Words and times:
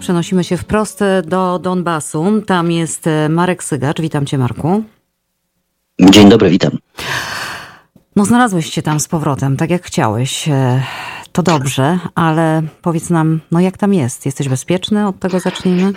Przenosimy 0.00 0.44
się 0.44 0.56
wprost 0.56 1.00
do 1.24 1.58
Donbasu. 1.58 2.42
Tam 2.46 2.70
jest 2.70 3.04
Marek 3.28 3.64
Sygacz. 3.64 4.00
Witam 4.00 4.26
cię, 4.26 4.38
Marku. 4.38 4.84
Dzień 6.00 6.28
dobry, 6.28 6.50
witam. 6.50 6.78
No, 8.16 8.24
znalazłeś 8.24 8.70
się 8.72 8.82
tam 8.82 9.00
z 9.00 9.08
powrotem, 9.08 9.56
tak 9.56 9.70
jak 9.70 9.82
chciałeś. 9.86 10.48
To 11.32 11.42
dobrze, 11.42 11.98
ale 12.14 12.62
powiedz 12.82 13.10
nam, 13.10 13.40
no 13.50 13.60
jak 13.60 13.78
tam 13.78 13.94
jest? 13.94 14.26
Jesteś 14.26 14.48
bezpieczny? 14.48 15.06
Od 15.06 15.18
tego 15.18 15.40
zacznijmy. 15.40 15.92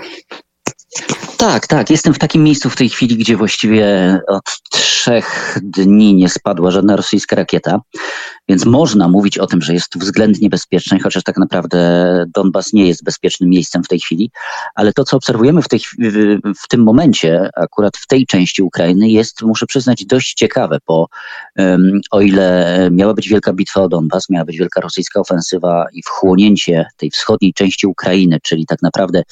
Tak, 1.38 1.67
tak. 1.67 1.89
Jestem 1.89 2.13
w 2.13 2.19
takim 2.19 2.43
miejscu 2.43 2.69
w 2.69 2.75
tej 2.75 2.89
chwili, 2.89 3.17
gdzie 3.17 3.38
właściwie 3.38 4.19
od 4.27 4.61
trzech 4.71 5.59
dni 5.63 6.15
nie 6.15 6.29
spadła 6.29 6.71
żadna 6.71 6.95
rosyjska 6.95 7.35
rakieta. 7.35 7.79
Więc 8.50 8.66
można 8.66 9.07
mówić 9.07 9.38
o 9.38 9.48
tym, 9.48 9.61
że 9.61 9.73
jest 9.73 9.98
względnie 9.98 10.50
bezpieczny, 10.50 11.00
chociaż 11.00 11.23
tak 11.23 11.38
naprawdę 11.38 11.77
Donbas 12.34 12.73
nie 12.73 12.88
jest 12.88 13.04
bezpiecznym 13.04 13.50
miejscem 13.50 13.84
w 13.84 13.88
tej 13.88 14.00
chwili. 14.00 14.32
Ale 14.75 14.93
to, 14.93 15.04
co 15.04 15.18
obserwujemy 15.18 15.61
w, 15.61 15.68
tej, 15.68 15.79
w, 16.64 16.68
tym 16.69 16.83
momencie, 16.83 17.50
akurat 17.55 17.97
w 17.97 18.07
tej 18.07 18.25
części 18.25 18.64
Ukrainy, 18.64 19.10
jest, 19.10 19.41
muszę 19.41 19.65
przyznać, 19.65 20.05
dość 20.05 20.33
ciekawe, 20.33 20.78
bo 20.88 21.07
um, 21.57 22.02
o 22.11 22.21
ile 22.21 22.89
miała 22.91 23.14
być 23.14 23.29
wielka 23.29 23.54
bitwa 23.54 23.82
o 23.82 23.89
Donbas, 23.89 24.29
miała 24.29 24.46
być 24.46 24.57
wielka 24.57 24.82
rosyjska 24.82 25.19
ofensywa 25.19 25.86
i 25.93 26.04
wchłonięcie 26.04 26.86
tej 26.97 27.11
wschodniej 27.11 27.54
części 27.54 27.88
Ukrainy, 27.88 28.38
czyli 28.43 28.66
tak 28.66 28.82
naprawdę 28.82 29.24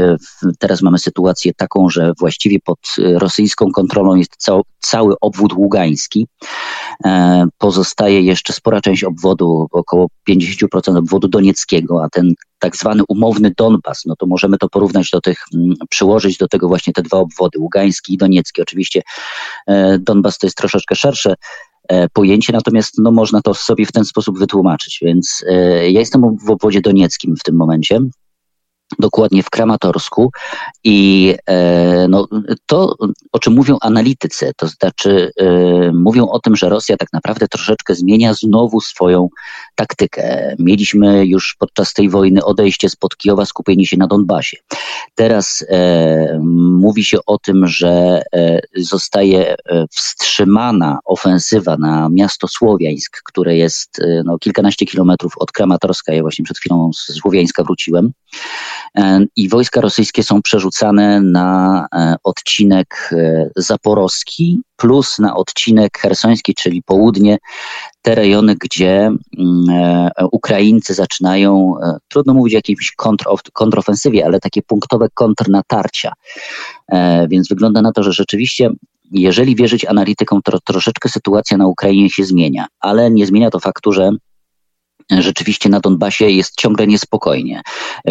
e, 0.00 0.16
teraz 0.58 0.82
mamy 0.82 0.98
sytuację 0.98 1.54
taką, 1.54 1.90
że 1.90 2.12
właściwie 2.18 2.60
pod 2.60 2.78
rosyjską 2.98 3.72
kontrolą 3.72 4.14
jest 4.14 4.36
cał, 4.38 4.62
cały 4.78 5.14
obwód 5.20 5.52
ługański. 5.52 6.26
E, 7.06 7.46
pozostaje 7.58 8.20
jeszcze 8.20 8.52
spora 8.52 8.80
część 8.80 9.04
obwodu, 9.04 9.66
około 9.70 10.06
50% 10.30 10.98
obwodu 10.98 11.28
donieckiego, 11.28 12.04
a 12.04 12.08
ten 12.08 12.34
tak 12.58 12.76
zwany 12.76 13.02
umowny 13.08 13.52
Donbas, 13.56 14.02
no 14.06 14.16
to 14.16 14.26
możemy 14.26 14.58
to 14.58 14.68
porównać 14.68 15.10
do 15.10 15.20
tych, 15.20 15.38
mm, 15.54 15.74
przyłożyć 15.90 16.36
do 16.36 16.48
tego 16.48 16.68
właśnie 16.68 16.92
te 16.92 17.02
dwa 17.02 17.18
obwody, 17.18 17.58
ługański 17.58 18.14
i 18.14 18.16
doniecki. 18.16 18.62
Oczywiście 18.62 19.02
e, 19.66 19.98
Donbas 19.98 20.38
to 20.38 20.46
jest 20.46 20.56
troszeczkę 20.56 20.96
szersze 20.96 21.34
e, 21.88 22.08
pojęcie, 22.08 22.52
natomiast 22.52 22.94
no, 22.98 23.10
można 23.10 23.42
to 23.42 23.54
sobie 23.54 23.86
w 23.86 23.92
ten 23.92 24.04
sposób 24.04 24.38
wytłumaczyć. 24.38 24.98
Więc 25.02 25.44
ja 25.80 26.00
jestem 26.00 26.36
w 26.46 26.50
obwodzie 26.50 26.80
donieckim 26.80 27.36
w 27.36 27.42
tym 27.42 27.56
momencie 27.56 28.00
dokładnie 28.98 29.42
w 29.42 29.50
Kramatorsku 29.50 30.30
i 30.84 31.34
e, 31.46 32.08
no, 32.08 32.28
to, 32.66 32.96
o 33.32 33.38
czym 33.38 33.52
mówią 33.52 33.76
analitycy, 33.80 34.52
to 34.56 34.66
znaczy 34.68 35.30
e, 35.36 35.92
mówią 35.92 36.28
o 36.28 36.40
tym, 36.40 36.56
że 36.56 36.68
Rosja 36.68 36.96
tak 36.96 37.12
naprawdę 37.12 37.48
troszeczkę 37.48 37.94
zmienia 37.94 38.34
znowu 38.34 38.80
swoją 38.80 39.28
taktykę. 39.74 40.54
Mieliśmy 40.58 41.26
już 41.26 41.56
podczas 41.58 41.92
tej 41.92 42.08
wojny 42.08 42.44
odejście 42.44 42.88
spod 42.88 43.16
Kijowa, 43.16 43.46
skupienie 43.46 43.86
się 43.86 43.96
na 43.96 44.06
Donbasie. 44.06 44.56
Teraz 45.14 45.64
e, 45.68 46.40
mówi 46.58 47.04
się 47.04 47.18
o 47.26 47.38
tym, 47.38 47.66
że 47.66 48.22
e, 48.34 48.60
zostaje 48.76 49.54
wstrzymana 49.90 50.98
ofensywa 51.04 51.76
na 51.76 52.08
miasto 52.08 52.48
Słowiańsk, 52.48 53.22
które 53.24 53.56
jest 53.56 54.00
no, 54.24 54.38
kilkanaście 54.38 54.86
kilometrów 54.86 55.32
od 55.38 55.52
Kramatorska. 55.52 56.12
Ja 56.12 56.22
właśnie 56.22 56.44
przed 56.44 56.58
chwilą 56.58 56.90
z 56.92 57.12
Słowiańska 57.20 57.64
wróciłem. 57.64 58.12
E, 58.96 59.26
i 59.36 59.48
wojska 59.48 59.80
rosyjskie 59.80 60.22
są 60.22 60.42
przerzucane 60.42 61.20
na 61.20 61.86
e, 61.94 62.14
odcinek 62.24 63.10
e, 63.12 63.50
zaporowski 63.56 64.60
plus 64.76 65.18
na 65.18 65.36
odcinek 65.36 65.98
hersoński, 65.98 66.54
czyli 66.54 66.82
południe, 66.82 67.38
te 68.02 68.14
rejony, 68.14 68.56
gdzie 68.60 69.10
mm, 69.38 70.10
Ukraińcy 70.32 70.94
zaczynają, 70.94 71.74
trudno 72.08 72.34
mówić 72.34 72.54
o 72.54 72.58
jakiejś 72.58 72.92
kontrofensywie, 73.52 74.24
ale 74.26 74.40
takie 74.40 74.62
punktowe 74.62 75.08
kontrnatarcia. 75.14 76.12
Więc 77.28 77.48
wygląda 77.48 77.82
na 77.82 77.92
to, 77.92 78.02
że 78.02 78.12
rzeczywiście 78.12 78.70
jeżeli 79.10 79.56
wierzyć 79.56 79.84
analitykom, 79.84 80.40
to 80.42 80.58
troszeczkę 80.60 81.08
sytuacja 81.08 81.56
na 81.56 81.66
Ukrainie 81.66 82.10
się 82.10 82.24
zmienia, 82.24 82.66
ale 82.80 83.10
nie 83.10 83.26
zmienia 83.26 83.50
to 83.50 83.60
faktu, 83.60 83.92
że 83.92 84.10
rzeczywiście 85.10 85.68
na 85.68 85.80
Donbasie 85.80 86.24
jest 86.24 86.56
ciągle 86.56 86.86
niespokojnie. 86.86 87.62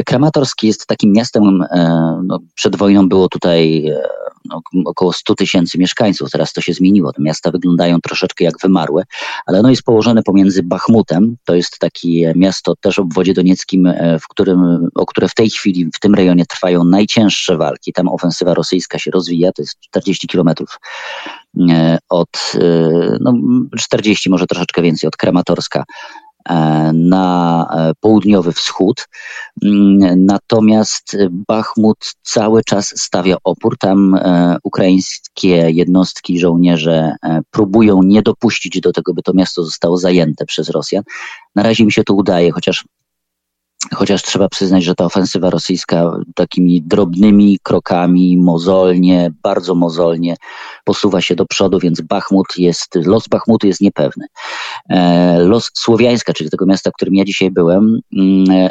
Kramatorsk 0.05 0.63
jest 0.63 0.87
takim 0.87 1.11
miastem, 1.11 1.61
e, 1.61 2.21
no, 2.25 2.39
przed 2.55 2.75
wojną 2.75 3.09
było 3.09 3.29
tutaj 3.29 3.87
e, 3.87 4.01
no, 4.45 4.61
około 4.85 5.13
100 5.13 5.35
tysięcy 5.35 5.77
mieszkańców, 5.77 6.31
teraz 6.31 6.53
to 6.53 6.61
się 6.61 6.73
zmieniło, 6.73 7.13
te 7.13 7.21
miasta 7.21 7.51
wyglądają 7.51 8.01
troszeczkę 8.01 8.43
jak 8.43 8.59
wymarłe, 8.61 9.03
ale 9.45 9.59
ono 9.59 9.69
jest 9.69 9.83
położone 9.83 10.23
pomiędzy 10.23 10.63
Bachmutem, 10.63 11.35
to 11.45 11.55
jest 11.55 11.79
takie 11.79 12.33
miasto 12.35 12.75
też 12.81 12.95
w 12.95 12.99
obwodzie 12.99 13.33
donieckim, 13.33 13.87
e, 13.87 14.19
w 14.19 14.27
którym, 14.27 14.89
o 14.95 15.05
które 15.05 15.27
w 15.27 15.35
tej 15.35 15.49
chwili 15.49 15.89
w 15.95 15.99
tym 15.99 16.15
rejonie 16.15 16.45
trwają 16.45 16.83
najcięższe 16.83 17.57
walki, 17.57 17.93
tam 17.93 18.07
ofensywa 18.07 18.53
rosyjska 18.53 18.99
się 18.99 19.11
rozwija, 19.11 19.51
to 19.51 19.61
jest 19.61 19.79
40 19.79 20.27
kilometrów 20.27 20.79
od, 22.09 22.53
no 23.19 23.33
40, 23.77 24.29
może 24.29 24.47
troszeczkę 24.47 24.81
więcej 24.81 25.07
od 25.07 25.17
Kramatorska 25.17 25.83
E, 26.26 26.26
na 26.93 27.67
e, 27.73 27.91
południowy 27.99 28.51
wschód. 28.51 29.07
Mm, 29.63 30.25
natomiast 30.25 31.17
Bachmut 31.29 32.13
cały 32.21 32.63
czas 32.63 32.93
stawia 32.95 33.35
opór. 33.43 33.77
Tam 33.77 34.15
e, 34.15 34.57
ukraińskie 34.63 35.71
jednostki, 35.71 36.39
żołnierze 36.39 37.15
próbują 37.51 38.03
nie 38.03 38.21
dopuścić 38.21 38.79
do 38.79 38.91
tego, 38.91 39.13
by 39.13 39.21
to 39.21 39.33
miasto 39.33 39.63
zostało 39.63 39.97
zajęte 39.97 40.45
przez 40.45 40.69
Rosjan. 40.69 41.03
Na 41.55 41.63
razie 41.63 41.85
mi 41.85 41.91
się 41.91 42.03
to 42.03 42.13
udaje, 42.13 42.51
chociaż 42.51 42.85
Chociaż 43.93 44.23
trzeba 44.23 44.49
przyznać, 44.49 44.83
że 44.83 44.95
ta 44.95 45.05
ofensywa 45.05 45.49
rosyjska 45.49 46.11
takimi 46.35 46.81
drobnymi 46.81 47.59
krokami, 47.63 48.37
mozolnie, 48.37 49.31
bardzo 49.43 49.75
mozolnie 49.75 50.35
posuwa 50.83 51.21
się 51.21 51.35
do 51.35 51.45
przodu, 51.45 51.79
więc 51.79 52.01
Bachmut 52.01 52.47
jest, 52.57 52.95
los 52.95 53.27
Bachmutu 53.27 53.67
jest 53.67 53.81
niepewny. 53.81 54.25
E, 54.89 55.39
los 55.39 55.71
Słowiańska, 55.73 56.33
czyli 56.33 56.49
tego 56.49 56.65
miasta, 56.65 56.89
w 56.91 56.93
którym 56.93 57.15
ja 57.15 57.25
dzisiaj 57.25 57.51
byłem, 57.51 57.99
mm, 58.13 58.69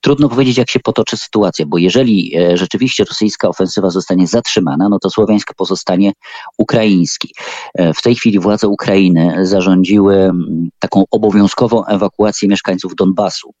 Trudno 0.00 0.28
powiedzieć, 0.28 0.58
jak 0.58 0.70
się 0.70 0.80
potoczy 0.80 1.16
sytuacja, 1.16 1.66
bo 1.68 1.78
jeżeli 1.78 2.36
e, 2.36 2.56
rzeczywiście 2.56 3.04
rosyjska 3.04 3.48
ofensywa 3.48 3.90
zostanie 3.90 4.26
zatrzymana, 4.26 4.88
no 4.88 4.98
to 4.98 5.10
Słowiańsk 5.10 5.54
pozostanie 5.54 6.12
ukraiński. 6.58 7.34
E, 7.74 7.94
w 7.94 8.02
tej 8.02 8.14
chwili 8.14 8.38
władze 8.38 8.68
Ukrainy 8.68 9.46
zarządziły 9.46 10.30
taką 10.78 11.04
obowiązkową 11.10 11.86
ewakuację 11.86 12.48
mieszkańców 12.48 12.94
Donbasu, 12.94 13.54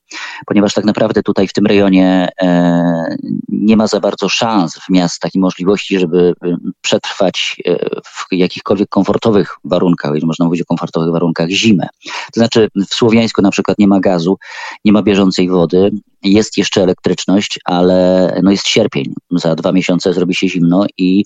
ponieważ 0.46 0.74
tak 0.74 0.84
naprawdę 0.84 1.22
tutaj 1.22 1.48
w 1.48 1.52
tym 1.52 1.66
rejonie 1.66 2.28
e, 2.42 3.16
nie 3.48 3.76
ma 3.76 3.86
za 3.86 4.00
bardzo 4.00 4.28
szans 4.28 4.74
w 4.74 4.90
miastach 4.90 5.34
i 5.34 5.38
możliwości, 5.38 5.98
żeby 5.98 6.34
przetrwać 6.80 7.56
w 8.04 8.26
jakichkolwiek 8.32 8.88
komfortowych 8.88 9.56
warunkach, 9.64 10.10
jeżeli 10.10 10.26
można 10.26 10.44
mówić 10.44 10.62
o 10.62 10.64
komfortowych 10.64 11.12
warunkach, 11.12 11.48
zimę. 11.48 11.88
To 12.04 12.40
znaczy 12.40 12.68
w 12.90 12.94
Słowiańsku 12.94 13.42
na 13.42 13.50
przykład 13.50 13.78
nie 13.78 13.88
ma 13.88 14.00
gazu, 14.00 14.38
nie 14.84 14.92
ma 14.92 15.02
bieżącej 15.02 15.48
wody, 15.48 15.90
jest 16.32 16.58
jeszcze 16.58 16.82
elektryczność, 16.82 17.58
ale 17.64 18.40
no 18.42 18.50
jest 18.50 18.66
sierpień. 18.66 19.14
Za 19.30 19.54
dwa 19.54 19.72
miesiące 19.72 20.12
zrobi 20.12 20.34
się 20.34 20.48
zimno 20.48 20.86
i 20.98 21.24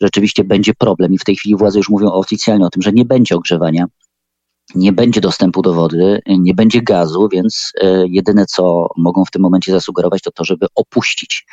rzeczywiście 0.00 0.44
będzie 0.44 0.74
problem. 0.74 1.12
I 1.12 1.18
w 1.18 1.24
tej 1.24 1.36
chwili 1.36 1.56
władze 1.56 1.78
już 1.78 1.88
mówią 1.88 2.12
oficjalnie 2.12 2.66
o 2.66 2.70
tym, 2.70 2.82
że 2.82 2.92
nie 2.92 3.04
będzie 3.04 3.36
ogrzewania 3.36 3.86
nie 4.74 4.92
będzie 4.92 5.20
dostępu 5.20 5.62
do 5.62 5.74
wody, 5.74 6.20
nie 6.26 6.54
będzie 6.54 6.82
gazu, 6.82 7.28
więc 7.32 7.72
e, 7.80 8.04
jedyne 8.08 8.46
co 8.46 8.88
mogą 8.96 9.24
w 9.24 9.30
tym 9.30 9.42
momencie 9.42 9.72
zasugerować, 9.72 10.22
to 10.22 10.30
to, 10.30 10.44
żeby 10.44 10.66
opuścić 10.74 11.46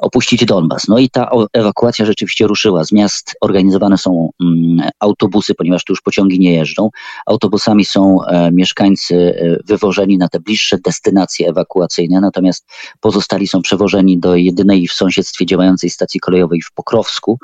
opuścić 0.00 0.44
Donbas. 0.44 0.88
No 0.88 0.98
i 0.98 1.10
ta 1.10 1.30
ewakuacja 1.52 2.06
rzeczywiście 2.06 2.46
ruszyła. 2.46 2.84
Z 2.84 2.92
miast 2.92 3.36
organizowane 3.40 3.98
są 3.98 4.30
mm, 4.40 4.88
autobusy, 5.00 5.54
ponieważ 5.54 5.84
tu 5.84 5.92
już 5.92 6.00
pociągi 6.00 6.38
nie 6.38 6.54
jeżdżą. 6.54 6.90
Autobusami 7.26 7.84
są 7.84 8.24
e, 8.24 8.50
mieszkańcy 8.52 9.14
e, 9.16 9.58
wywożeni 9.66 10.18
na 10.18 10.28
te 10.28 10.40
bliższe 10.40 10.78
destynacje 10.84 11.48
ewakuacyjne, 11.48 12.20
natomiast 12.20 12.66
pozostali 13.00 13.48
są 13.48 13.62
przewożeni 13.62 14.18
do 14.18 14.36
jedynej 14.36 14.88
w 14.88 14.92
sąsiedztwie 14.92 15.46
działającej 15.46 15.90
stacji 15.90 16.20
kolejowej 16.20 16.62
w 16.62 16.72
Pokrowsku 16.72 17.38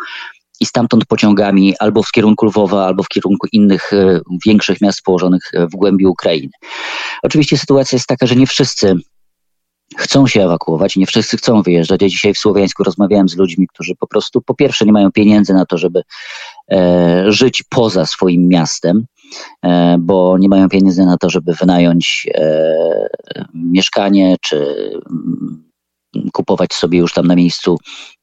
i 0.61 0.67
stamtąd 0.67 1.05
pociągami 1.05 1.75
albo 1.79 2.03
w 2.03 2.11
kierunku 2.11 2.47
Lwowa, 2.47 2.87
albo 2.87 3.03
w 3.03 3.09
kierunku 3.09 3.47
innych 3.53 3.93
e, 3.93 4.21
większych 4.47 4.81
miast 4.81 5.03
położonych 5.03 5.50
w 5.73 5.77
głębi 5.77 6.06
Ukrainy. 6.06 6.53
Oczywiście 7.23 7.59
sytuacja 7.59 7.97
jest 7.97 8.06
taka, 8.06 8.27
że 8.27 8.37
nie 8.37 8.47
wszyscy 8.47 8.97
chcą 9.97 10.27
się 10.27 10.44
ewakuować, 10.44 10.97
nie 10.97 11.06
wszyscy 11.06 11.37
chcą 11.37 11.62
wyjeżdżać. 11.62 12.03
Ja 12.03 12.09
dzisiaj 12.09 12.35
w 12.35 12.39
Słowiańsku 12.39 12.85
rozmawiałem 12.85 13.29
z 13.29 13.37
ludźmi, 13.37 13.67
którzy 13.67 13.94
po 13.97 14.06
prostu 14.06 14.43
po 14.43 14.55
pierwsze 14.55 14.85
nie 14.85 14.93
mają 14.93 15.12
pieniędzy 15.12 15.55
na 15.55 15.67
to, 15.67 15.79
żeby 15.79 16.03
e, 16.73 17.25
żyć 17.33 17.62
poza 17.71 18.06
swoim 18.06 18.49
miastem, 18.49 19.05
e, 19.62 19.97
bo 19.99 20.39
nie 20.39 20.49
mają 20.49 20.69
pieniędzy 20.69 21.05
na 21.05 21.17
to, 21.17 21.31
żeby 21.31 21.55
wynająć 21.55 22.29
e, 22.35 23.09
mieszkanie 23.55 24.37
czy 24.41 24.56
mm, 25.11 25.73
kupować 26.33 26.75
sobie 26.75 26.99
już 26.99 27.12
tam 27.12 27.27
na 27.27 27.37
miejscu 27.37 27.79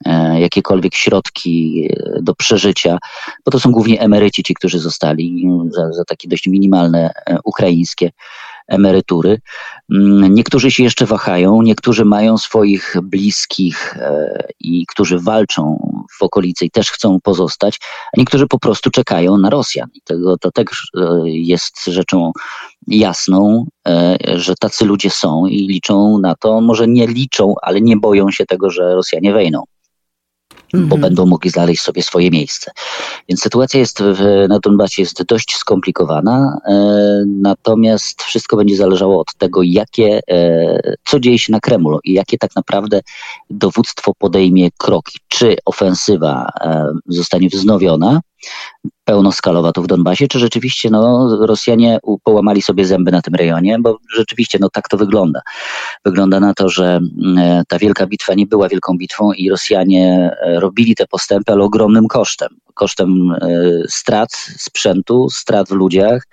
e, 0.05 0.41
jakiekolwiek 0.41 0.95
środki 0.95 1.87
e, 1.89 2.21
do 2.21 2.35
przeżycia, 2.35 2.97
bo 3.45 3.51
to 3.51 3.59
są 3.59 3.71
głównie 3.71 4.01
emeryci, 4.01 4.43
ci, 4.43 4.53
którzy 4.53 4.79
zostali 4.79 5.47
za, 5.69 5.93
za 5.93 6.05
takie 6.05 6.27
dość 6.27 6.47
minimalne 6.47 7.09
e, 7.25 7.37
ukraińskie 7.43 8.11
emerytury. 8.69 9.41
Mm, 9.91 10.33
niektórzy 10.33 10.71
się 10.71 10.83
jeszcze 10.83 11.05
wahają, 11.05 11.61
niektórzy 11.61 12.05
mają 12.05 12.37
swoich 12.37 12.95
bliskich 13.03 13.97
e, 13.97 14.47
i 14.59 14.85
którzy 14.85 15.19
walczą 15.19 15.89
w 16.19 16.23
okolicy 16.23 16.65
i 16.65 16.71
też 16.71 16.91
chcą 16.91 17.19
pozostać, 17.23 17.79
a 18.13 18.19
niektórzy 18.19 18.47
po 18.47 18.59
prostu 18.59 18.89
czekają 18.89 19.37
na 19.37 19.49
Rosjan. 19.49 19.89
I 19.93 20.01
to 20.41 20.51
też 20.51 20.91
e, 20.97 21.29
jest 21.29 21.85
rzeczą 21.85 22.31
jasną, 22.87 23.65
e, 23.87 24.17
że 24.35 24.55
tacy 24.55 24.85
ludzie 24.85 25.09
są 25.09 25.45
i 25.45 25.67
liczą 25.67 26.19
na 26.19 26.35
to, 26.35 26.61
może 26.61 26.87
nie 26.87 27.07
liczą, 27.07 27.53
ale 27.61 27.81
nie 27.81 27.97
boją 27.97 28.31
się 28.31 28.45
tego, 28.45 28.69
że 28.69 28.95
Rosjanie 28.95 29.33
wejdą 29.33 29.63
bo 30.73 30.95
mhm. 30.95 31.01
będą 31.01 31.25
mogli 31.25 31.49
znaleźć 31.49 31.81
sobie 31.81 32.03
swoje 32.03 32.31
miejsce. 32.31 32.71
Więc 33.29 33.41
sytuacja 33.41 33.79
jest 33.79 34.03
w, 34.03 34.45
na 34.49 34.59
Donbasie 34.59 35.01
jest 35.01 35.23
dość 35.23 35.55
skomplikowana, 35.55 36.57
e, 36.65 36.73
natomiast 37.27 38.23
wszystko 38.23 38.57
będzie 38.57 38.75
zależało 38.75 39.19
od 39.19 39.33
tego, 39.37 39.63
jakie, 39.63 40.21
e, 40.29 40.97
co 41.05 41.19
dzieje 41.19 41.39
się 41.39 41.51
na 41.51 41.59
Kremlu 41.59 41.99
i 42.03 42.13
jakie 42.13 42.37
tak 42.37 42.55
naprawdę 42.55 43.01
dowództwo 43.49 44.13
podejmie 44.17 44.69
kroki. 44.77 45.19
Czy 45.27 45.55
ofensywa 45.65 46.49
e, 46.61 46.91
zostanie 47.07 47.49
wznowiona, 47.49 48.21
pełnoskalowa 49.09 49.71
tu 49.71 49.83
w 49.83 49.87
Donbasie, 49.87 50.27
czy 50.27 50.39
rzeczywiście 50.39 50.89
no, 50.89 51.37
Rosjanie 51.45 51.99
połamali 52.23 52.61
sobie 52.61 52.85
zęby 52.85 53.11
na 53.11 53.21
tym 53.21 53.35
rejonie, 53.35 53.77
bo 53.79 53.97
rzeczywiście 54.15 54.57
no, 54.61 54.69
tak 54.69 54.87
to 54.87 54.97
wygląda. 54.97 55.41
Wygląda 56.05 56.39
na 56.39 56.53
to, 56.53 56.69
że 56.69 56.99
e, 57.37 57.63
ta 57.67 57.79
wielka 57.79 58.07
bitwa 58.07 58.33
nie 58.33 58.47
była 58.47 58.69
wielką 58.69 58.97
bitwą 58.97 59.33
i 59.33 59.49
Rosjanie 59.49 60.31
e, 60.41 60.59
robili 60.59 60.95
te 60.95 61.07
postępy, 61.07 61.51
ale 61.51 61.63
ogromnym 61.63 62.07
kosztem. 62.07 62.49
Kosztem 62.73 63.31
e, 63.31 63.47
strat 63.87 64.33
sprzętu, 64.57 65.29
strat 65.29 65.69
w 65.69 65.71
ludziach. 65.71 66.27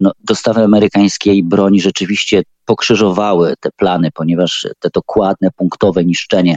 No, 0.00 0.12
dostawy 0.24 0.64
amerykańskiej 0.64 1.42
broni 1.42 1.80
rzeczywiście 1.80 2.42
pokrzyżowały 2.64 3.54
te 3.60 3.70
plany, 3.76 4.08
ponieważ 4.14 4.66
te 4.78 4.88
dokładne, 4.94 5.50
punktowe 5.56 6.04
niszczenie 6.04 6.56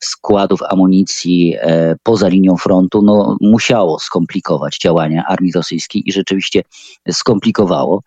składów 0.00 0.60
amunicji 0.62 1.56
e, 1.60 1.96
poza 2.02 2.28
linią 2.28 2.56
frontu 2.56 3.02
no, 3.02 3.36
musiało 3.40 3.98
skomplikować 3.98 4.78
działania 4.78 5.24
armii 5.28 5.52
rosyjskiej 5.52 6.02
i 6.06 6.12
rzeczywiście 6.12 6.62
skomplikowało. 7.10 8.02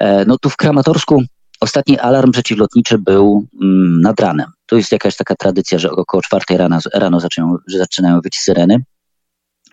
E, 0.00 0.24
no 0.24 0.38
tu 0.38 0.50
w 0.50 0.56
Kramatorsku 0.56 1.22
ostatni 1.60 1.98
alarm 1.98 2.32
przeciwlotniczy 2.32 2.98
był 2.98 3.46
mm, 3.62 4.00
nad 4.00 4.20
ranem. 4.20 4.50
To 4.66 4.76
jest 4.76 4.92
jakaś 4.92 5.16
taka 5.16 5.34
tradycja, 5.34 5.78
że 5.78 5.90
około 5.90 6.22
czwartej 6.22 6.56
rano, 6.56 6.78
rano 6.94 7.20
zaczynają, 7.20 7.56
zaczynają 7.66 8.20
być 8.20 8.36
syreny. 8.36 8.84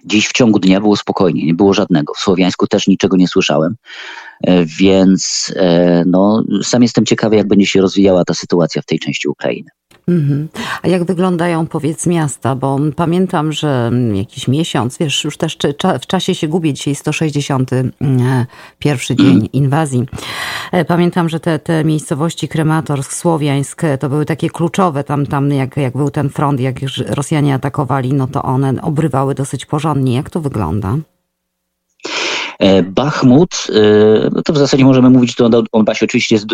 Dziś 0.05 0.27
w 0.27 0.33
ciągu 0.33 0.59
dnia 0.59 0.81
było 0.81 0.95
spokojnie, 0.95 1.45
nie 1.45 1.53
było 1.53 1.73
żadnego. 1.73 2.13
W 2.13 2.19
Słowiańsku 2.19 2.67
też 2.67 2.87
niczego 2.87 3.17
nie 3.17 3.27
słyszałem, 3.27 3.75
e, 4.43 4.65
więc 4.65 5.53
e, 5.55 6.03
no, 6.07 6.43
sam 6.63 6.81
jestem 6.81 7.05
ciekawy, 7.05 7.35
jak 7.35 7.47
będzie 7.47 7.65
się 7.65 7.81
rozwijała 7.81 8.25
ta 8.25 8.33
sytuacja 8.33 8.81
w 8.81 8.85
tej 8.85 8.99
części 8.99 9.27
Ukrainy. 9.27 9.69
Mhm. 10.07 10.47
A 10.81 10.87
jak 10.87 11.03
wyglądają, 11.03 11.67
powiedz, 11.67 12.07
miasta? 12.07 12.55
Bo 12.55 12.79
pamiętam, 12.95 13.51
że 13.51 13.91
jakiś 14.13 14.47
miesiąc, 14.47 14.97
wiesz, 14.97 15.23
już 15.23 15.37
też 15.37 15.57
w 16.01 16.05
czasie 16.05 16.35
się 16.35 16.47
gubię, 16.47 16.73
dzisiaj 16.73 16.95
161 16.95 17.91
pierwszy 18.79 19.15
dzień 19.15 19.35
mm. 19.35 19.51
inwazji. 19.51 20.05
E, 20.71 20.85
pamiętam, 20.85 21.29
że 21.29 21.39
te, 21.39 21.59
te 21.59 21.83
miejscowości 21.83 22.47
Krematorsk, 22.47 23.13
Słowiańsk, 23.13 23.81
to 23.99 24.09
były 24.09 24.25
takie 24.25 24.49
kluczowe. 24.49 25.03
Tam, 25.03 25.25
tam 25.25 25.51
jak, 25.51 25.77
jak 25.77 25.97
był 25.97 26.09
ten 26.09 26.29
front, 26.29 26.59
jak 26.59 26.81
już 26.81 26.97
Rosjanie 26.97 27.53
atakowali, 27.53 28.13
no 28.13 28.27
to 28.27 28.43
one 28.43 28.81
obrywały 28.81 29.35
dosyć 29.35 29.65
porządnie. 29.65 30.15
Jak 30.15 30.29
to 30.29 30.41
wygląda? 30.41 30.97
E, 32.63 32.83
Bachmut, 32.83 33.67
e, 33.69 34.29
no 34.31 34.41
to 34.41 34.53
w 34.53 34.57
zasadzie 34.57 34.85
możemy 34.85 35.09
mówić 35.09 35.35
tu 35.35 35.45
o 35.45 35.49
Donbasie, 35.49 36.05
oczywiście 36.05 36.35
jest 36.35 36.45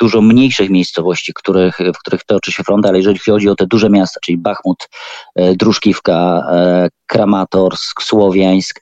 dużo 0.00 0.22
mniejszych 0.22 0.70
miejscowości, 0.70 1.32
których, 1.34 1.78
w 1.94 1.98
których 1.98 2.24
toczy 2.24 2.52
się 2.52 2.62
front, 2.62 2.86
ale 2.86 2.98
jeżeli 2.98 3.18
chodzi 3.18 3.48
o 3.48 3.54
te 3.54 3.66
duże 3.66 3.90
miasta, 3.90 4.20
czyli 4.22 4.38
Bachmut, 4.38 4.88
e, 5.34 5.56
Druszkiwka, 5.56 6.42
Kramatorsk, 7.06 8.02
Słowiańsk, 8.02 8.80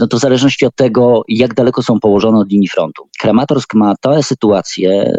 no 0.00 0.06
to 0.06 0.16
w 0.16 0.20
zależności 0.20 0.66
od 0.66 0.76
tego, 0.76 1.22
jak 1.28 1.54
daleko 1.54 1.82
są 1.82 2.00
położone 2.00 2.38
od 2.38 2.50
linii 2.50 2.68
frontu. 2.68 3.08
Kramatorsk 3.20 3.74
ma 3.74 3.94
tę 4.00 4.22
sytuację 4.22 5.12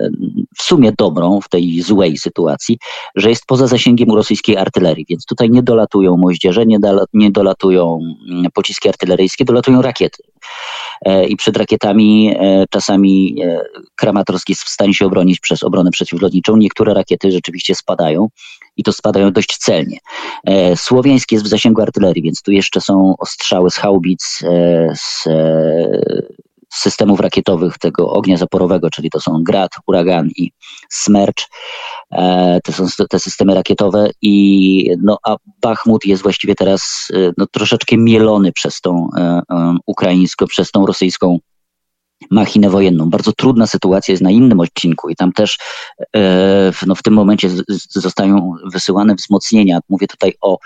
w 0.57 0.63
sumie 0.63 0.91
dobrą 0.97 1.41
w 1.41 1.49
tej 1.49 1.81
złej 1.81 2.17
sytuacji, 2.17 2.77
że 3.15 3.29
jest 3.29 3.45
poza 3.45 3.67
zasięgiem 3.67 4.11
rosyjskiej 4.11 4.57
artylerii, 4.57 5.05
więc 5.09 5.25
tutaj 5.25 5.49
nie 5.49 5.63
dolatują 5.63 6.17
moździerze, 6.17 6.65
nie, 6.65 6.77
nie 7.13 7.31
dolatują 7.31 7.99
mm, 8.29 8.51
pociski 8.53 8.89
artyleryjskie, 8.89 9.45
dolatują 9.45 9.81
rakiety. 9.81 10.23
E, 11.05 11.25
i 11.25 11.35
przed 11.35 11.57
rakietami 11.57 12.35
e, 12.39 12.65
czasami 12.69 13.35
e, 13.43 13.61
Kramatorsk 13.95 14.49
jest 14.49 14.63
w 14.63 14.69
stanie 14.69 14.93
się 14.93 15.05
obronić 15.05 15.39
przez 15.39 15.63
obronę 15.63 15.91
przeciwlotniczą. 15.91 16.57
Niektóre 16.57 16.93
rakiety 16.93 17.31
rzeczywiście 17.31 17.75
spadają 17.75 18.27
i 18.77 18.83
to 18.83 18.93
spadają 18.93 19.31
dość 19.31 19.57
celnie. 19.57 19.97
Słowiańsk 20.75 21.31
jest 21.31 21.45
w 21.45 21.47
zasięgu 21.47 21.81
artylerii, 21.81 22.23
więc 22.23 22.41
tu 22.41 22.51
jeszcze 22.51 22.81
są 22.81 23.15
ostrzały 23.19 23.71
z 23.71 23.75
haubic, 23.75 24.43
z 24.95 25.23
systemów 26.73 27.19
rakietowych 27.19 27.77
tego 27.77 28.09
ognia 28.09 28.37
zaporowego, 28.37 28.89
czyli 28.89 29.09
to 29.09 29.19
są 29.19 29.43
Grad, 29.43 29.71
Uragan 29.87 30.29
i 30.37 30.51
Smercz. 30.89 31.47
E, 32.11 32.59
to 32.63 32.73
są 32.73 32.85
te 33.09 33.19
systemy 33.19 33.55
rakietowe 33.55 34.09
i 34.21 34.95
no, 35.03 35.17
a 35.23 35.35
Bachmut 35.61 36.05
jest 36.05 36.23
właściwie 36.23 36.55
teraz 36.55 37.07
e, 37.13 37.31
no, 37.37 37.45
troszeczkę 37.51 37.97
mielony 37.97 38.51
przez 38.51 38.81
tą 38.81 39.09
e, 39.17 39.41
ukraińską, 39.85 40.47
przez 40.47 40.71
tą 40.71 40.85
rosyjską 40.85 41.39
machinę 42.29 42.69
wojenną. 42.69 43.09
Bardzo 43.09 43.31
trudna 43.33 43.67
sytuacja 43.67 44.11
jest 44.11 44.23
na 44.23 44.31
innym 44.31 44.59
odcinku 44.59 45.09
i 45.09 45.15
tam 45.15 45.31
też 45.31 45.57
e, 46.15 46.71
no, 46.87 46.95
w 46.95 47.03
tym 47.03 47.13
momencie 47.13 47.49
zostają 47.89 48.53
wysyłane 48.65 49.15
wzmocnienia. 49.15 49.79
Mówię 49.89 50.07
tutaj 50.07 50.33
o 50.41 50.57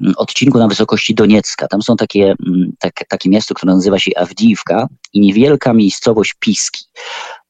mm, 0.00 0.14
odcinku 0.16 0.58
na 0.58 0.68
wysokości 0.68 1.14
Doniecka. 1.14 1.68
Tam 1.68 1.82
są 1.82 1.96
takie, 1.96 2.34
mm, 2.46 2.72
tak, 2.78 2.94
takie 3.08 3.30
miasto, 3.30 3.54
które 3.54 3.74
nazywa 3.74 3.98
się 3.98 4.10
Awdijiwka 4.16 4.88
i 5.12 5.20
niewielka 5.20 5.72
miejscowość 5.72 6.34
Piski 6.40 6.84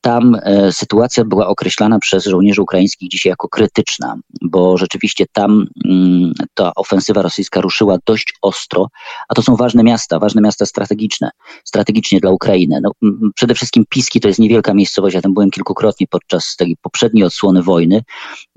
tam 0.06 0.36
e, 0.42 0.72
sytuacja 0.72 1.24
była 1.24 1.46
określana 1.46 1.98
przez 1.98 2.24
żołnierzy 2.24 2.62
ukraińskich 2.62 3.10
dzisiaj 3.10 3.30
jako 3.30 3.48
krytyczna, 3.48 4.16
bo 4.42 4.76
rzeczywiście 4.76 5.24
tam 5.32 5.66
mm, 5.84 6.32
ta 6.54 6.72
ofensywa 6.76 7.22
rosyjska 7.22 7.60
ruszyła 7.60 7.98
dość 8.06 8.34
ostro, 8.42 8.88
a 9.28 9.34
to 9.34 9.42
są 9.42 9.56
ważne 9.56 9.82
miasta, 9.82 10.18
ważne 10.18 10.42
miasta 10.42 10.66
strategiczne, 10.66 11.30
strategicznie 11.64 12.20
dla 12.20 12.30
Ukrainy. 12.30 12.80
No, 12.82 12.90
przede 13.34 13.54
wszystkim 13.54 13.84
Piski 13.88 14.20
to 14.20 14.28
jest 14.28 14.40
niewielka 14.40 14.74
miejscowość, 14.74 15.14
ja 15.14 15.22
tam 15.22 15.34
byłem 15.34 15.50
kilkukrotnie 15.50 16.06
podczas 16.10 16.56
tej 16.56 16.76
poprzedniej 16.82 17.24
odsłony 17.24 17.62
wojny. 17.62 18.02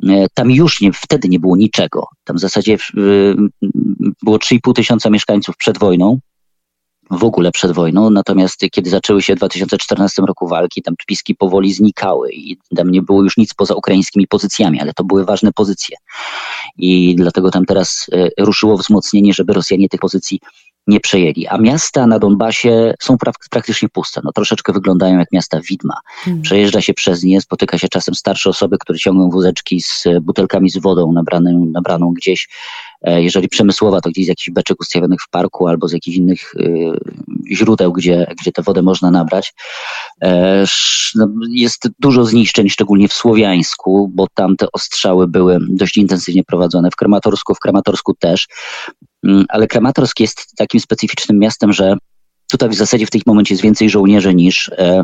E, 0.09 0.25
tam 0.33 0.51
już 0.51 0.81
nie, 0.81 0.93
wtedy 0.93 1.29
nie 1.29 1.39
było 1.39 1.55
niczego. 1.57 2.07
Tam 2.23 2.37
w 2.37 2.39
zasadzie 2.39 2.77
było 4.23 4.37
3,5 4.37 4.73
tysiąca 4.73 5.09
mieszkańców 5.09 5.57
przed 5.57 5.77
wojną 5.77 6.19
w 7.11 7.23
ogóle 7.23 7.51
przed 7.51 7.71
wojną, 7.71 8.09
natomiast 8.09 8.65
kiedy 8.71 8.89
zaczęły 8.89 9.21
się 9.21 9.33
w 9.33 9.37
2014 9.37 10.21
roku 10.21 10.47
walki, 10.47 10.81
tam 10.81 10.95
piski 11.07 11.35
powoli 11.35 11.73
znikały 11.73 12.31
i 12.31 12.57
tam 12.75 12.91
nie 12.91 13.01
było 13.01 13.23
już 13.23 13.37
nic 13.37 13.53
poza 13.53 13.75
ukraińskimi 13.75 14.27
pozycjami, 14.27 14.81
ale 14.81 14.93
to 14.93 15.03
były 15.03 15.25
ważne 15.25 15.51
pozycje. 15.51 15.97
I 16.77 17.15
dlatego 17.15 17.51
tam 17.51 17.65
teraz 17.65 18.05
e, 18.11 18.43
ruszyło 18.43 18.77
wzmocnienie, 18.77 19.33
żeby 19.33 19.53
Rosjanie 19.53 19.89
tych 19.89 19.99
pozycji 19.99 20.39
nie 20.87 20.99
przejęli. 20.99 21.47
A 21.47 21.57
miasta 21.57 22.07
na 22.07 22.19
Donbasie 22.19 22.93
są 23.01 23.17
pra 23.17 23.31
praktycznie 23.49 23.89
puste. 23.89 24.21
No, 24.23 24.31
troszeczkę 24.31 24.73
wyglądają 24.73 25.19
jak 25.19 25.31
miasta 25.31 25.59
widma. 25.69 25.93
Hmm. 26.05 26.41
Przejeżdża 26.41 26.81
się 26.81 26.93
przez 26.93 27.23
nie, 27.23 27.41
spotyka 27.41 27.77
się 27.77 27.87
czasem 27.87 28.15
starsze 28.15 28.49
osoby, 28.49 28.77
które 28.77 28.99
ciągną 28.99 29.29
wózeczki 29.29 29.81
z 29.81 30.03
butelkami 30.21 30.69
z 30.69 30.77
wodą 30.77 31.11
nabraną, 31.11 31.65
nabraną 31.65 32.13
gdzieś. 32.13 32.49
E, 33.01 33.23
jeżeli 33.23 33.49
przemysłowa, 33.49 34.01
to 34.01 34.09
gdzieś 34.09 34.25
z 34.25 34.27
jakichś 34.27 34.49
beczek 34.49 34.81
ustawionych 34.81 35.19
w 35.21 35.29
parku 35.29 35.67
albo 35.67 35.87
z 35.87 35.93
jakichś 35.93 36.17
innych 36.17 36.55
y, 36.55 36.91
źródeł, 37.51 37.93
gdzie, 37.93 38.27
gdzie 38.41 38.51
tę 38.51 38.61
wodę 38.61 38.81
można 38.81 39.11
nabrać. 39.11 39.53
E, 40.21 40.65
no, 41.15 41.29
jest 41.49 41.89
dużo 41.99 42.25
zniszczeń, 42.25 42.69
szczególnie 42.69 43.07
w 43.07 43.13
Słowiańsku, 43.13 44.11
bo 44.13 44.27
tam 44.33 44.55
te 44.55 44.71
ostrzały 44.71 45.27
były 45.27 45.57
dość 45.69 45.97
intensywnie 45.97 46.43
prowadzone. 46.43 46.91
W 46.91 46.95
Krematorsku, 46.95 47.55
w 47.55 47.59
Krematorsku 47.59 48.13
też. 48.13 48.47
Mm, 49.23 49.45
ale 49.49 49.67
Kramatorsk 49.67 50.19
jest 50.19 50.55
takim 50.57 50.79
specyficznym 50.79 51.39
miastem, 51.39 51.73
że 51.73 51.97
tutaj 52.51 52.69
w 52.69 52.75
zasadzie 52.75 53.05
w 53.05 53.09
tym 53.09 53.21
momencie 53.25 53.53
jest 53.53 53.63
więcej 53.63 53.89
żołnierzy 53.89 54.35
niż, 54.35 54.69
e, 54.69 55.03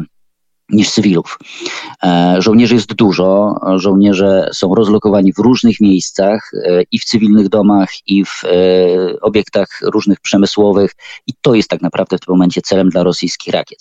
niż 0.70 0.92
cywilów. 0.92 1.40
E, 2.04 2.36
żołnierzy 2.40 2.76
jest 2.76 2.94
dużo, 2.94 3.56
żołnierze 3.76 4.50
są 4.54 4.76
rozlokowani 4.76 5.34
w 5.34 5.40
różnych 5.40 5.82
miejscach 5.82 6.52
e, 6.54 6.84
i 6.92 7.00
w 7.00 7.06
cywilnych 7.06 7.50
domach, 7.50 7.90
i 8.08 8.26
w 8.26 8.42
obiektach 9.22 9.68
różnych 9.82 10.20
przemysłowych, 10.20 10.92
i 11.28 11.34
to 11.42 11.56
jest 11.56 11.70
tak 11.70 11.82
naprawdę 11.82 12.18
w 12.18 12.20
tym 12.20 12.34
momencie 12.34 12.62
celem 12.62 12.90
dla 12.90 13.04
rosyjskich 13.04 13.54
rakiet. 13.54 13.80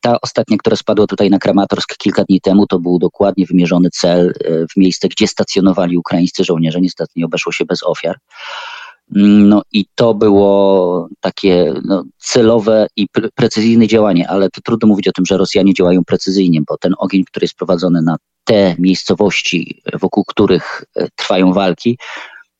Ta 0.00 0.16
ostatnia, 0.22 0.56
która 0.56 0.76
spadła 0.76 1.06
tutaj 1.06 1.30
na 1.30 1.38
Kramatorsk 1.38 1.96
kilka 1.96 2.24
dni 2.24 2.40
temu, 2.40 2.66
to 2.66 2.78
był 2.78 2.98
dokładnie 2.98 3.46
wymierzony 3.46 3.90
cel 3.90 4.32
w 4.70 4.76
miejsce, 4.76 5.08
gdzie 5.08 5.26
stacjonowali 5.26 5.96
ukraińscy 5.96 6.44
żołnierze. 6.44 6.80
Niestety 6.80 7.12
nie 7.16 7.24
obeszło 7.24 7.52
się 7.52 7.64
bez 7.64 7.82
ofiar. 7.82 8.16
No 9.14 9.62
i 9.72 9.86
to 9.94 10.14
było 10.14 11.08
takie 11.20 11.74
no, 11.84 12.04
celowe 12.18 12.86
i 12.96 13.08
pre 13.08 13.28
precyzyjne 13.34 13.86
działanie, 13.86 14.28
ale 14.28 14.50
to 14.50 14.60
trudno 14.60 14.88
mówić 14.88 15.08
o 15.08 15.12
tym, 15.12 15.26
że 15.26 15.36
Rosjanie 15.36 15.74
działają 15.74 16.04
precyzyjnie, 16.04 16.60
bo 16.68 16.76
ten 16.78 16.94
ogień, 16.98 17.24
który 17.24 17.44
jest 17.44 17.56
prowadzony 17.56 18.02
na 18.02 18.16
te 18.44 18.76
miejscowości, 18.78 19.82
wokół 20.00 20.24
których 20.24 20.84
e, 20.96 21.08
trwają 21.16 21.52
walki, 21.52 21.98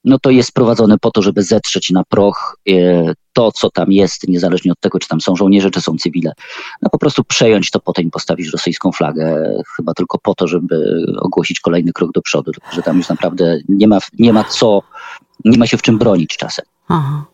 no 0.05 0.19
to 0.19 0.31
jest 0.31 0.53
prowadzone 0.53 0.99
po 0.99 1.11
to, 1.11 1.23
żeby 1.23 1.43
zetrzeć 1.43 1.91
na 1.91 2.05
proch 2.05 2.57
e, 2.69 2.75
to, 3.33 3.53
co 3.53 3.71
tam 3.71 3.93
jest, 3.93 4.29
niezależnie 4.29 4.73
od 4.73 4.81
tego, 4.81 4.99
czy 4.99 5.09
tam 5.09 5.21
są 5.21 5.37
żołnierze, 5.37 5.71
czy 5.71 5.81
są 5.81 5.97
cywile. 5.97 6.33
No 6.83 6.91
po 6.91 6.99
prostu 6.99 7.25
przejąć 7.25 7.71
to, 7.71 7.81
potem 7.81 8.11
postawić 8.11 8.53
rosyjską 8.53 8.93
flagę, 8.93 9.55
chyba 9.77 9.95
tylko 9.95 10.19
po 10.19 10.35
to, 10.35 10.47
żeby 10.47 11.07
ogłosić 11.21 11.61
kolejny 11.61 11.93
krok 11.93 12.13
do 12.13 12.23
przodu, 12.23 12.53
że 12.73 12.83
tam 12.83 12.97
już 12.97 13.09
naprawdę 13.09 13.61
nie 13.69 13.89
ma, 13.89 13.99
nie 14.19 14.33
ma 14.33 14.45
co, 14.45 14.83
nie 15.45 15.59
ma 15.59 15.67
się 15.67 15.77
w 15.77 15.83
czym 15.83 15.99
bronić 15.99 16.37
czasem. 16.37 16.65
Aha. 16.89 17.25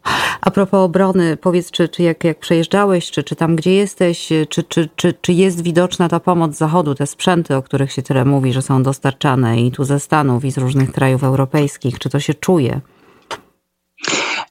A 0.41 0.51
propos 0.51 0.81
obrony, 0.81 1.37
powiedz, 1.37 1.71
czy, 1.71 1.89
czy 1.89 2.03
jak, 2.03 2.25
jak 2.25 2.39
przejeżdżałeś, 2.39 3.11
czy, 3.11 3.23
czy 3.23 3.37
tam, 3.37 3.57
gdzie 3.57 3.75
jesteś, 3.75 4.29
czy, 4.49 4.63
czy, 4.63 4.89
czy, 4.97 5.15
czy 5.21 5.33
jest 5.33 5.63
widoczna 5.63 6.09
ta 6.09 6.21
pomoc 6.21 6.55
z 6.55 6.59
Zachodu, 6.59 6.95
te 6.95 7.07
sprzęty, 7.07 7.57
o 7.57 7.63
których 7.63 7.93
się 7.93 8.03
tyle 8.03 8.25
mówi, 8.25 8.53
że 8.53 8.63
są 8.63 8.83
dostarczane 8.83 9.61
i 9.61 9.71
tu 9.71 9.85
ze 9.85 10.01
Stanów, 10.01 10.45
i 10.45 10.51
z 10.51 10.59
różnych 10.59 10.93
krajów 10.93 11.25
europejskich, 11.25 11.99
czy 11.99 12.11
to 12.11 12.21
się 12.21 12.35
czuje? 12.35 12.81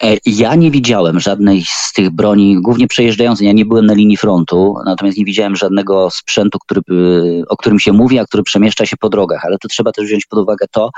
E, 0.04 0.18
ja 0.26 0.56
nie 0.56 0.72
widziałem 0.72 1.20
żadnej 1.20 1.64
z 1.68 1.94
tych 1.94 2.10
broni, 2.10 2.62
głównie 2.62 2.88
przejeżdżającej. 2.88 3.48
Ja 3.48 3.54
nie 3.54 3.66
byłem 3.66 3.86
na 3.86 3.94
linii 3.94 4.18
frontu, 4.18 4.76
natomiast 4.86 5.18
nie 5.18 5.26
widziałem 5.26 5.56
żadnego 5.56 6.10
sprzętu, 6.12 6.60
który, 6.60 6.82
o 7.50 7.58
którym 7.58 7.80
się 7.80 7.94
mówi, 7.94 8.20
a 8.20 8.26
który 8.26 8.44
przemieszcza 8.44 8.86
się 8.86 8.98
po 8.98 9.10
drogach. 9.10 9.46
Ale 9.46 9.58
to 9.58 9.68
trzeba 9.68 9.92
też 9.92 10.06
wziąć 10.06 10.26
pod 10.26 10.40
uwagę 10.40 10.66
to, 10.72 10.90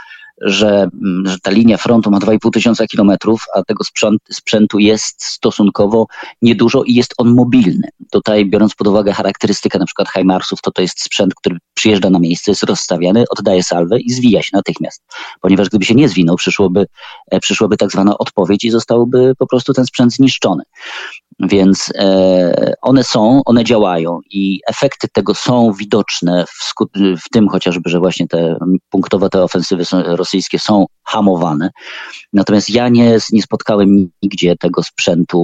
że, 0.42 0.90
mm, 1.04 1.28
że 1.28 1.40
ta 1.40 1.52
linia 1.52 1.78
frontu 1.78 2.12
ma 2.12 2.20
2,5 2.20 2.52
tysiąca 2.52 2.88
kilometrów, 2.88 3.42
a 3.56 3.64
tego 3.64 3.84
sprzęt, 3.84 4.22
sprzętu 4.32 4.80
jest 4.80 5.24
stosunkowo 5.24 6.08
niedużo 6.42 6.84
i 6.84 6.94
jest 6.94 7.14
on 7.18 7.34
mobilny. 7.34 7.90
Tutaj 8.12 8.46
biorąc 8.46 8.76
pod 8.76 8.88
uwagę 8.88 9.14
charakterystykę 9.14 9.80
na 9.80 9.86
przykład 9.86 10.10
Heimarsów, 10.10 10.62
to 10.62 10.72
to 10.72 10.82
jest 10.82 11.02
sprzęt, 11.02 11.36
który 11.36 11.58
przyjeżdża 11.74 12.10
na 12.10 12.20
miejsce, 12.20 12.52
jest 12.52 12.64
rozstawiany, 12.64 13.26
oddaje 13.30 13.64
salwę 13.64 14.00
i 14.00 14.12
zwija 14.12 14.42
się 14.42 14.50
natychmiast. 14.54 15.04
Ponieważ 15.42 15.70
gdyby 15.70 15.86
się 15.86 15.96
nie 15.96 16.10
zwinął, 16.10 16.36
przyszłoby, 16.36 16.86
e, 17.32 17.40
przyszłoby 17.40 17.78
tak 17.78 17.92
zwana 17.92 18.18
odpowiedź 18.18 18.64
i 18.64 18.70
zostałby 18.70 19.34
po 19.38 19.48
prostu 19.48 19.74
ten 19.74 19.86
sprzęt 19.86 20.14
zniszczony. 20.14 20.64
Więc 21.40 21.92
e, 21.96 22.74
one 22.82 23.04
są, 23.04 23.42
one 23.46 23.64
działają 23.64 24.20
i 24.32 24.60
efekty 24.68 25.08
tego 25.14 25.34
są 25.34 25.74
widoczne 25.74 26.46
w, 26.46 26.74
w, 27.26 27.30
tym 27.32 27.50
chociażby, 27.50 27.90
że 27.90 28.00
właśnie 28.00 28.28
te 28.28 28.58
punktowe 28.90 29.30
te 29.30 29.44
ofensywy 29.44 29.86
są, 29.86 30.04
rosyjskie 30.28 30.60
są 30.60 30.86
hamowane. 31.04 31.70
Natomiast 32.34 32.70
ja 32.70 32.90
nie, 32.90 33.18
nie 33.32 33.42
spotkałem 33.42 34.10
nigdzie 34.24 34.56
tego 34.56 34.84
sprzętu 34.84 35.40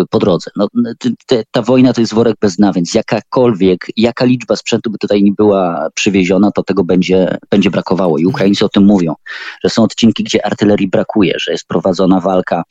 e, 0.00 0.04
po 0.10 0.18
drodze. 0.18 0.50
No, 0.56 0.68
te, 1.26 1.42
ta 1.50 1.62
wojna 1.62 1.92
to 1.92 2.00
jest 2.00 2.14
worek 2.14 2.36
bez 2.40 2.56
dna, 2.56 2.72
więc 2.72 2.94
jakakolwiek, 2.94 3.86
jaka 3.96 4.24
liczba 4.24 4.56
sprzętu 4.56 4.90
by 4.90 4.98
tutaj 4.98 5.22
nie 5.22 5.32
była 5.32 5.88
przywieziona, 5.94 6.50
to 6.50 6.62
tego 6.62 6.84
będzie, 6.84 7.38
będzie 7.50 7.70
brakowało. 7.70 8.18
I 8.18 8.26
Ukraińcy 8.26 8.64
o 8.64 8.68
tym 8.68 8.84
mówią, 8.84 9.14
że 9.64 9.70
są 9.70 9.82
odcinki, 9.82 10.24
gdzie 10.24 10.46
artylerii 10.46 10.88
brakuje, 10.88 11.34
że 11.38 11.52
jest 11.52 11.66
prowadzona 11.66 12.20
walka 12.20 12.62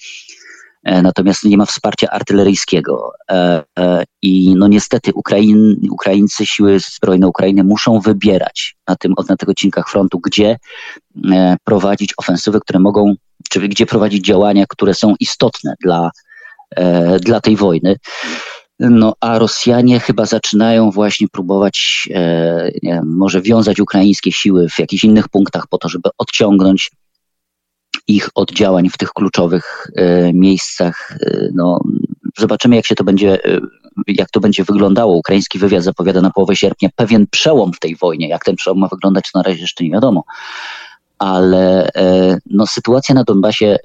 natomiast 0.84 1.44
nie 1.44 1.58
ma 1.58 1.66
wsparcia 1.66 2.08
artyleryjskiego. 2.10 3.12
E, 3.32 3.64
e, 3.80 4.04
I 4.22 4.56
no 4.56 4.68
niestety 4.68 5.12
Ukraińcy, 5.92 6.46
siły 6.46 6.80
zbrojne 6.80 7.28
Ukrainy 7.28 7.64
muszą 7.64 8.00
wybierać 8.00 8.76
na, 8.88 8.96
tym, 8.96 9.14
na 9.30 9.38
tych 9.38 9.50
odcinkach 9.50 9.90
frontu, 9.90 10.20
gdzie 10.20 10.58
prowadzić 11.64 12.14
ofensywy, 12.18 12.60
które 12.60 12.80
mogą, 12.80 13.14
czy 13.50 13.60
gdzie 13.68 13.86
prowadzić 13.86 14.26
działania, 14.26 14.66
które 14.70 14.94
są 14.94 15.16
istotne 15.20 15.76
dla, 15.82 16.12
dla 17.20 17.42
tej 17.42 17.56
wojny. 17.56 17.96
No 18.80 19.14
a 19.20 19.40
Rosjanie 19.40 20.00
chyba 20.00 20.26
zaczynają 20.26 20.92
właśnie 20.92 21.28
próbować 21.28 22.10
wiem, 22.84 23.18
może 23.18 23.42
wiązać 23.42 23.80
ukraińskie 23.80 24.32
siły 24.32 24.70
w 24.70 24.80
jakichś 24.80 25.04
innych 25.04 25.30
punktach 25.30 25.68
po 25.68 25.78
to, 25.78 25.90
żeby 25.90 26.10
odciągnąć 26.18 26.92
ich 28.08 28.30
oddziałań 28.36 28.90
w 28.90 28.98
tych 28.98 29.10
kluczowych 29.10 29.88
e, 29.96 30.34
miejscach. 30.34 31.18
E, 31.22 31.50
no, 31.54 31.80
zobaczymy, 32.38 32.76
jak 32.76 32.86
się 32.86 32.96
to 32.96 33.04
będzie, 33.04 33.46
e, 33.46 33.60
jak 34.08 34.30
to 34.30 34.40
będzie 34.40 34.64
wyglądało. 34.64 35.16
Ukraiński 35.16 35.60
wywiad 35.60 35.84
zapowiada 35.84 36.22
na 36.22 36.32
połowę 36.32 36.56
sierpnia 36.56 36.90
pewien 36.96 37.28
przełom 37.32 37.74
w 37.74 37.80
tej 37.80 37.96
wojnie. 37.96 38.28
Jak 38.28 38.46
ten 38.46 38.56
przełom 38.56 38.80
ma 38.80 38.88
wyglądać, 38.88 39.32
to 39.32 39.40
na 39.40 39.44
razie 39.44 39.62
jeszcze 39.62 39.84
nie 39.84 39.92
wiadomo. 39.92 40.24
Ale 41.20 41.90
no, 42.46 42.68
sytuacja 42.68 43.16
na 43.16 43.24
Donbasie 43.24 43.78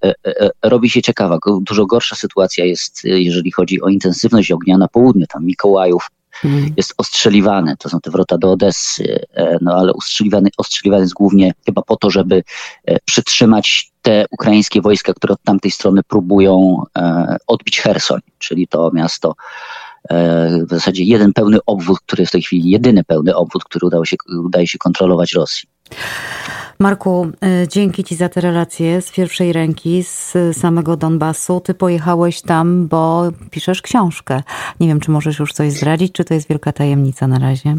robi 0.62 0.90
się 0.90 1.02
ciekawa. 1.02 1.38
Dużo 1.61 1.87
gorsza 1.87 2.16
sytuacja 2.16 2.64
jest, 2.64 3.04
jeżeli 3.04 3.52
chodzi 3.52 3.82
o 3.82 3.88
intensywność 3.88 4.52
ognia 4.52 4.78
na 4.78 4.88
południu. 4.88 5.26
Tam 5.26 5.44
Mikołajów, 5.44 6.08
hmm. 6.40 6.74
jest 6.76 6.94
ostrzeliwany. 6.98 7.76
To 7.78 7.88
są 7.88 8.00
te 8.00 8.10
wrota 8.10 8.38
do 8.38 8.52
Odessy, 8.52 9.24
e, 9.34 9.58
no 9.60 9.74
ale 9.74 9.92
ostrzeliwany, 9.92 10.50
ostrzeliwany 10.58 11.02
jest 11.02 11.14
głównie 11.14 11.54
chyba 11.66 11.82
po 11.82 11.96
to, 11.96 12.10
żeby 12.10 12.42
e, 12.84 12.98
przytrzymać 13.04 13.92
te 14.02 14.26
ukraińskie 14.30 14.80
wojska, 14.80 15.14
które 15.14 15.34
od 15.34 15.42
tamtej 15.42 15.70
strony 15.70 16.00
próbują 16.08 16.82
e, 16.96 17.36
odbić 17.46 17.80
Hersoń, 17.80 18.20
czyli 18.38 18.68
to 18.68 18.90
miasto 18.94 19.34
w 20.66 20.70
zasadzie 20.70 21.04
jeden 21.04 21.32
pełny 21.32 21.58
obwód, 21.66 22.00
który 22.00 22.22
jest 22.22 22.30
w 22.30 22.32
tej 22.32 22.42
chwili 22.42 22.70
jedyny 22.70 23.04
pełny 23.04 23.36
obwód, 23.36 23.64
który 23.64 23.86
udało 23.86 24.04
się, 24.04 24.16
udaje 24.44 24.66
się 24.66 24.78
kontrolować 24.78 25.32
Rosji. 25.32 25.68
Marku, 26.78 27.26
y, 27.62 27.68
dzięki 27.68 28.04
Ci 28.04 28.14
za 28.14 28.28
te 28.28 28.40
relacje 28.40 29.02
z 29.02 29.12
pierwszej 29.12 29.52
ręki, 29.52 30.02
z 30.02 30.35
samego 30.56 30.97
Donbasu. 30.97 31.61
Ty 31.61 31.75
pojechałeś 31.75 32.42
tam, 32.42 32.88
bo 32.88 33.23
piszesz 33.50 33.83
książkę. 33.83 34.42
Nie 34.80 34.88
wiem, 34.88 35.00
czy 35.00 35.11
możesz 35.11 35.38
już 35.38 35.52
coś 35.52 35.73
zdradzić, 35.73 36.12
czy 36.12 36.25
to 36.25 36.35
jest 36.35 36.49
wielka 36.49 36.73
tajemnica 36.73 37.26
na 37.26 37.38
razie? 37.38 37.75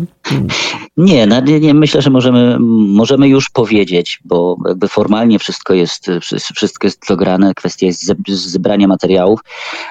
Nie, 0.98 1.28
nie 1.62 1.74
myślę, 1.74 2.02
że 2.02 2.10
możemy, 2.10 2.58
możemy 2.60 3.28
już 3.28 3.50
powiedzieć, 3.50 4.20
bo 4.26 4.58
jakby 4.68 4.88
formalnie 4.88 5.40
wszystko 5.40 5.74
jest, 5.74 6.08
wszystko 6.56 6.88
jest 6.88 7.02
dograne, 7.10 7.54
kwestia 7.54 7.86
jest 7.86 8.14
zebrania 8.28 8.88
materiałów, 8.88 9.40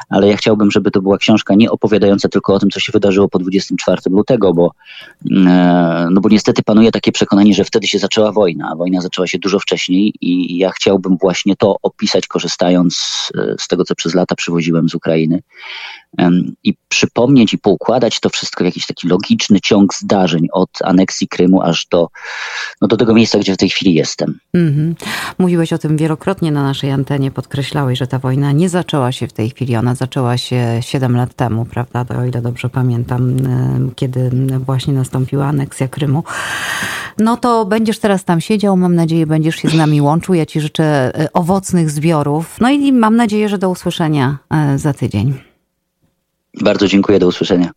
ale 0.08 0.28
ja 0.28 0.36
chciałbym, 0.36 0.70
żeby 0.70 0.90
to 0.90 1.02
była 1.02 1.18
książka 1.18 1.54
nie 1.54 1.70
opowiadająca 1.70 2.28
tylko 2.28 2.54
o 2.54 2.58
tym, 2.58 2.70
co 2.70 2.80
się 2.80 2.92
wydarzyło 2.92 3.28
po 3.28 3.38
24 3.38 4.00
lutego, 4.10 4.54
bo, 4.54 4.70
e, 5.30 6.08
no 6.10 6.20
bo 6.20 6.28
niestety 6.28 6.62
panuje 6.62 6.92
takie 6.92 7.12
przekonanie, 7.12 7.54
że 7.54 7.64
wtedy 7.64 7.86
się 7.86 7.98
zaczęła 7.98 8.32
wojna, 8.32 8.74
wojna 8.76 8.95
wojna 8.96 9.02
zaczęła 9.02 9.26
się 9.26 9.38
dużo 9.38 9.58
wcześniej 9.58 10.14
i 10.20 10.58
ja 10.58 10.70
chciałbym 10.70 11.16
właśnie 11.16 11.56
to 11.56 11.76
opisać, 11.82 12.26
korzystając 12.26 12.96
e, 13.38 13.54
z 13.58 13.68
tego, 13.68 13.84
co 13.84 13.94
przez 13.94 14.14
lata 14.14 14.34
przywoziłem 14.34 14.88
z 14.88 14.94
Ukrainy 14.94 15.42
i 16.64 16.74
przypomnieć 16.88 17.54
i 17.54 17.58
poukładać 17.58 18.20
to 18.20 18.30
wszystko 18.30 18.64
w 18.64 18.66
jakiś 18.66 18.86
taki 18.86 19.08
logiczny 19.08 19.60
ciąg 19.60 19.94
zdarzeń 19.94 20.46
od 20.52 20.70
aneksji 20.84 21.28
Krymu 21.28 21.62
aż 21.62 21.86
do, 21.90 22.08
no 22.80 22.88
do 22.88 22.96
tego 22.96 23.14
miejsca, 23.14 23.38
gdzie 23.38 23.54
w 23.54 23.56
tej 23.56 23.68
chwili 23.68 23.94
jestem. 23.94 24.38
Mm-hmm. 24.54 24.94
Mówiłeś 25.38 25.72
o 25.72 25.78
tym 25.78 25.96
wielokrotnie 25.96 26.52
na 26.52 26.62
naszej 26.62 26.90
antenie, 26.90 27.30
podkreślałeś, 27.30 27.98
że 27.98 28.06
ta 28.06 28.18
wojna 28.18 28.52
nie 28.52 28.68
zaczęła 28.68 29.12
się 29.12 29.28
w 29.28 29.32
tej 29.32 29.50
chwili, 29.50 29.76
ona 29.76 29.94
zaczęła 29.94 30.38
się 30.38 30.78
7 30.80 31.16
lat 31.16 31.34
temu, 31.34 31.64
prawda, 31.64 32.04
o 32.18 32.24
ile 32.24 32.42
dobrze 32.42 32.68
pamiętam, 32.68 33.36
kiedy 33.96 34.30
właśnie 34.66 34.94
nastąpiła 34.94 35.46
aneksja 35.46 35.88
Krymu. 35.88 36.24
No 37.18 37.36
to 37.36 37.64
będziesz 37.64 37.98
teraz 37.98 38.24
tam 38.24 38.40
siedział, 38.40 38.76
mam 38.76 38.94
nadzieję, 38.94 39.26
będziesz 39.26 39.56
się 39.56 39.68
z 39.68 39.74
nami 39.74 40.00
łączył. 40.00 40.34
Ja 40.34 40.46
Ci 40.46 40.60
życzę 40.60 40.84
e, 40.84 41.32
owocnych 41.32 41.90
zbiorów. 41.90 42.56
No 42.60 42.70
i 42.70 42.92
mam 42.92 43.16
nadzieję, 43.16 43.48
że 43.48 43.58
do 43.58 43.70
usłyszenia 43.70 44.38
e, 44.50 44.78
za 44.78 44.92
tydzień. 44.92 45.34
Bardzo 46.60 46.88
dziękuję, 46.88 47.18
do 47.18 47.26
usłyszenia. 47.26 47.70